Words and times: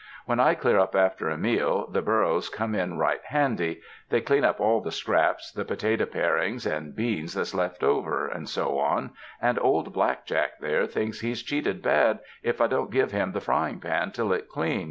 When 0.25 0.39
I 0.39 0.55
clear 0.55 0.79
up 0.79 0.95
after 0.95 1.29
a 1.29 1.37
meal, 1.37 1.85
the 1.87 2.01
burros 2.01 2.49
come 2.49 2.73
in 2.73 2.97
right 2.97 3.21
handy; 3.25 3.81
they 4.09 4.19
clean 4.19 4.43
up 4.43 4.59
all 4.59 4.81
the 4.81 4.89
scraps, 4.91 5.51
the 5.51 5.63
potato 5.63 6.07
parings, 6.07 6.65
and 6.65 6.95
beans 6.95 7.35
that's 7.35 7.53
left 7.53 7.83
over 7.83 8.27
and 8.27 8.49
so 8.49 8.79
on, 8.79 9.11
and 9.39 9.59
old 9.61 9.93
Black 9.93 10.25
Jack 10.25 10.57
there 10.59 10.87
thinks 10.87 11.19
he's 11.19 11.43
cheated 11.43 11.83
bad 11.83 12.17
if 12.41 12.59
I 12.61 12.65
don't 12.65 12.89
give 12.89 13.11
him 13.11 13.31
the 13.33 13.41
frying 13.41 13.79
pan 13.79 14.09
to 14.13 14.23
lick 14.23 14.49
clean. 14.49 14.79